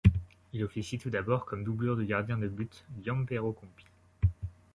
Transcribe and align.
Il 0.51 0.63
officie 0.63 0.97
tout 0.97 1.11
d'abord 1.11 1.45
comme 1.45 1.63
doublure 1.63 1.95
du 1.95 2.05
gardien 2.07 2.39
de 2.39 2.47
but 2.47 2.85
Gianpiero 3.03 3.51
Combi. 3.53 3.85